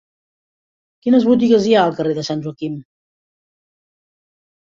Quines 1.07 1.25
botigues 1.31 1.67
hi 1.71 1.75
ha 1.79 1.83
al 1.89 1.93
carrer 1.99 2.15
de 2.19 2.25
Sant 2.29 2.41
Joaquim? 2.47 2.79